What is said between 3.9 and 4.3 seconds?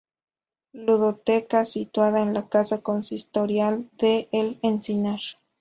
de